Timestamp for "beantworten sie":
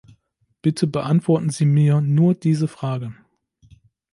0.87-1.65